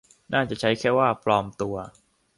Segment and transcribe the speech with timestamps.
[0.33, 1.75] น่าจะใช้แค่ว่า "ปลอมตัว"